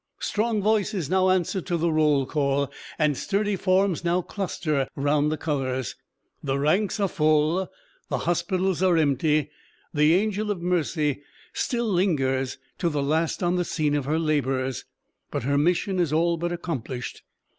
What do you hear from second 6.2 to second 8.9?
The ranks are full, the hospitals